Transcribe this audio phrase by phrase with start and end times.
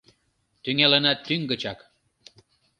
[0.63, 1.79] —Тӱҥалына тӱҥ гычак.